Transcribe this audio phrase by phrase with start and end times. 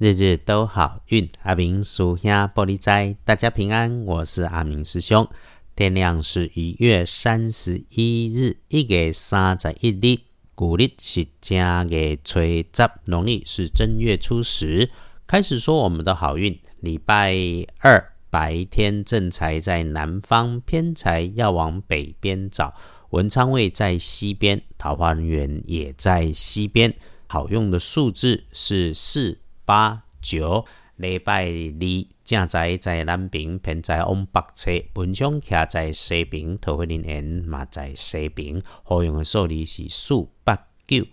[0.00, 1.28] 日日都好运。
[1.42, 4.02] 阿明属下玻璃斋，大家平安。
[4.06, 5.28] 我是阿明师兄。
[5.76, 10.18] 天亮是一月三十一日，一月三十一日，
[10.54, 14.88] 古历是正月初十，农历是正月初十。
[15.26, 16.58] 开始说我们的好运。
[16.78, 17.36] 礼拜
[17.80, 22.72] 二白天正财在南方，偏财要往北边找。
[23.10, 26.90] 文昌位在西边，桃花源也在西边。
[27.26, 29.38] 好用的数字是四
[29.70, 30.66] 八九。
[30.96, 34.72] 礼拜二正在在南边，偏在往北侧。
[34.94, 38.60] 文章徛在西边，桃花源嘛在西边。
[38.82, 40.56] 好用的数字是四八
[40.88, 41.06] 九。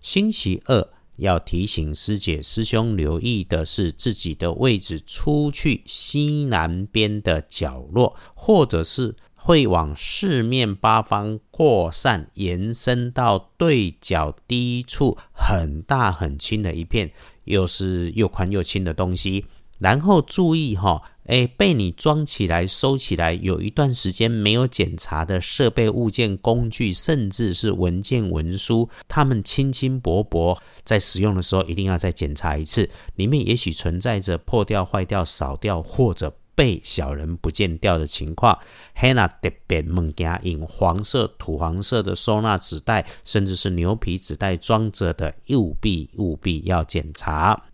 [0.00, 9.16] 星期二要提醒师姐师兄留意的是，自己的位置出去西南边的角落，或者是。
[9.46, 17.12] 会往四面八方扩散，延伸到对角低处很大很轻的一片，
[17.44, 19.44] 又是又宽又轻的东西。
[19.78, 36.34] 然后注意哈，哎，被你装起来、收起来，有一段时间没有检查的设备、物件、工具，甚至是文件、文书，它们轻轻薄薄，在使用的时候一定要再检查一次，里面也许存在着破掉、坏掉、少掉或者。
[36.54, 38.58] 被小人不见掉的情况，
[38.94, 47.64] 黑那特别物件，用黄色、土黄色的收纳纸袋，甚至是牛皮纸袋装着的，务必务必要检查。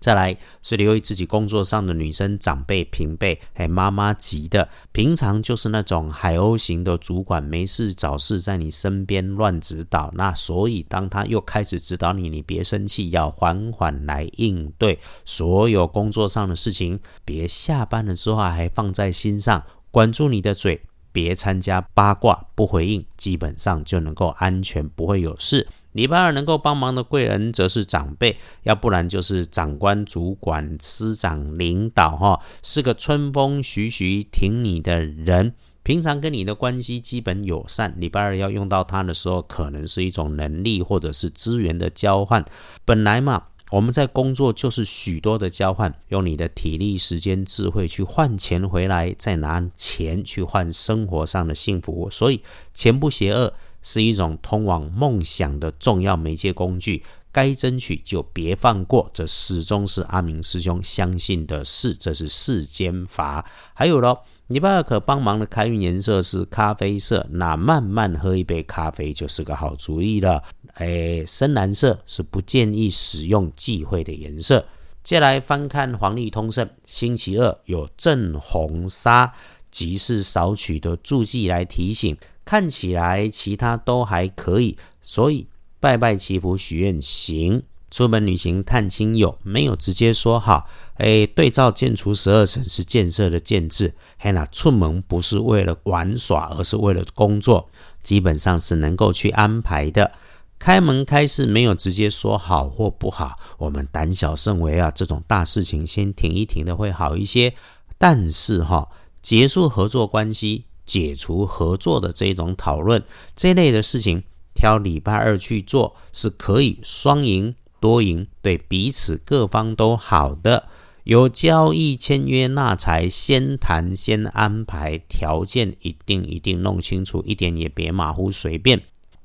[0.00, 10.10] 再来是留意自己工作上的女生长辈、平辈，还妈妈级的，平常就是那种海鸥型的主管，没事找事在你身边乱指导。
[10.14, 16.98] 那所以当他又开始指导你，你别生气，要缓缓来应对所有工作上的事情。
[17.24, 20.80] 别下班了之后还放在心上，管住你的嘴，
[21.12, 25.66] 别参加八卦，不回应，基本上就能够安全，不会有事。
[25.92, 35.54] 礼拜二能够帮忙的贵人，则是长辈，要不然就是长官、主管、师长、领导，哈，是个春风徐徐挺你的人。
[35.82, 42.44] 平常跟你的关系基本友善，礼拜二要用到他的时候，可能是一种能力或者是资源的交换。
[42.84, 52.10] 本来嘛，我们在工作就是许多的交换，用你的体力、时间、智慧去换钱回来，再拿钱去换生活上的幸福。
[52.10, 52.42] 所以，
[52.74, 53.54] 钱不邪恶。
[53.82, 63.50] 是一种通往梦想的重要媒介工具，该争取就别放过，这始终是阿明师兄相信的事，这是世间法。
[63.72, 70.44] 还有咯，你爸可帮忙的开运颜色是咖啡色，那慢慢喝一杯咖啡就是个好主意了。
[70.74, 74.66] 哎，深蓝色是不建议使用忌讳的颜色。
[75.02, 79.32] 接下来翻看黄历通胜，星期二有正红砂，
[79.70, 82.16] 即是少取的注记来提醒。
[82.44, 85.46] 看起来其他都还可以，所以
[85.78, 87.62] 拜拜祈福许愿行。
[87.90, 97.68] 出门旅行探亲友没有直接说好，哎，对照建除十二城是建设的建制，嘿那出门不是为了玩耍，而是为了工作，
[98.02, 100.12] 基本上是能够去安排的。
[100.60, 107.52] 开门开市没有直接说好或不好，我们胆小慎微啊，这种大事情先停一停的会好一些。
[107.98, 108.88] 但是哈，
[109.20, 110.66] 结束合作关系。
[110.86, 113.00] 解除合作的这种讨论，
[113.36, 114.24] 这类的事情，
[114.56, 120.68] 挑礼拜二去做是可以双赢多赢，对彼此各方都好的。
[121.04, 128.82] 有交易签约纳财，先谈先安排，条件一定一定弄清楚，一点也别马虎随便。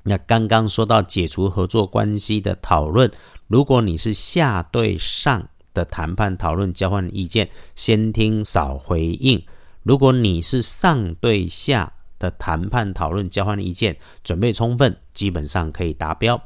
[0.08, 3.10] 那刚刚说到解除合作关系的讨论，
[3.48, 9.44] 如果你是下对上的谈判讨论，交换意见，先听少回应。
[9.82, 16.40] 如果你是上对下的谈判讨论交换意见，准备充分，基本上可以达标。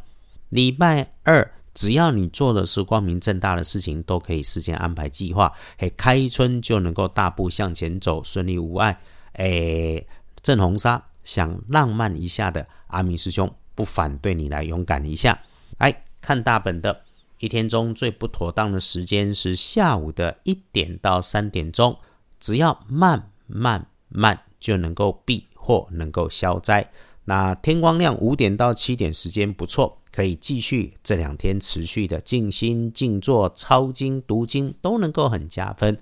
[0.49, 8.99] 礼拜二，只要你做的是光明正大的事情，都可以事先安排计划，嘿，开春就能够大步向前走，顺利无碍。
[9.35, 10.07] 诶，
[10.43, 15.41] 正红沙想浪漫一下的阿明师兄，不反对你来勇敢一下。
[15.79, 17.05] 来看大本的
[17.39, 21.97] 一天中最不妥当的时间是下午的一点到三点钟。
[22.41, 26.91] 只要慢慢慢就能够避或能够消灾。
[27.27, 35.97] 那天光亮五点到七点时间不错，可以继续这两天持续的静心静坐、抄经读经都能够很加分。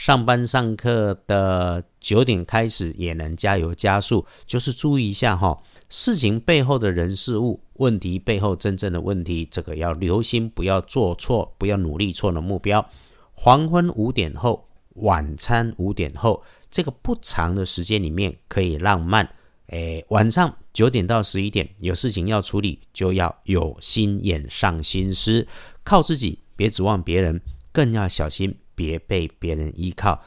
[0.00, 5.60] 上班上课的九点开始也能加油加速，就是注意一下哈，
[5.90, 12.82] 事情背后的人事物问题背后真正的问题，这个要留心，不要做错，不要努力错了目标。
[13.34, 14.66] 黄昏五点后。
[14.94, 19.26] 晚餐五点后，这个不长的时间里面可以浪漫。
[19.66, 25.46] 诶，晚上九点到十一点有事情要处理，就要有心眼上心思，
[25.84, 27.38] 靠自己，别指望别人。
[27.72, 30.22] 更要小心，别被别人依靠。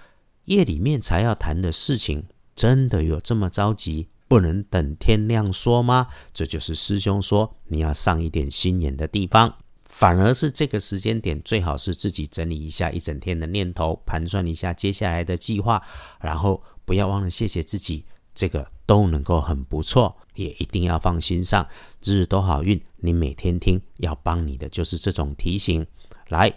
[0.45, 2.23] 夜里面才要谈的事情，
[2.55, 4.09] 真的有这么着急？
[4.27, 6.09] 不能等天亮说吗？
[6.31, 9.55] 这就是师兄说你要上一点心眼的地方。
[9.85, 15.81] 反而是这个时间点，最好是自己整理一下一整天的念头，盘算一下接下来的计划，
[16.21, 21.67] 然后不要忘了谢谢自己，这个都能够很不错，也一定要放心上。
[22.03, 25.87] 日日都好运，你每天听要帮你的就是这种提醒。
[26.29, 26.53] 来，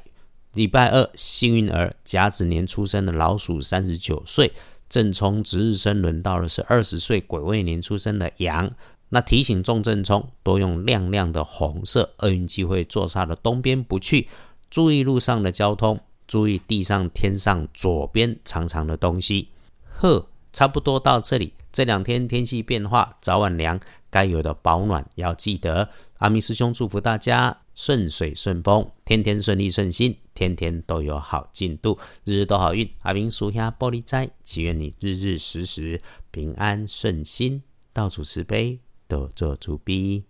[0.57, 4.51] 礼拜二幸运儿甲子年出生的老鼠三十九岁，
[4.89, 8.73] 正冲值日生轮到的是二十岁癸未年出生的羊。
[9.11, 14.29] 那提醒重正冲多用亮亮的红色，厄运机会坐煞的东边不去，
[14.71, 19.49] 注意路上的交通，注意地上天上左边长长的东西。
[19.99, 21.53] 呵，差不多到这里。
[21.71, 25.91] 这两天天气变化，早晚凉，该有的保暖要记得。
[26.17, 32.89] 阿明师兄祝福大家顺水顺风，天天顺利顺心，天天都有好进度，日日都好运。
[33.01, 36.01] 阿明属下玻璃斋，祈愿你日日时时
[36.31, 37.63] 平安顺心，
[37.95, 38.79] 到处慈悲。
[39.09, 40.25] 多做主逼。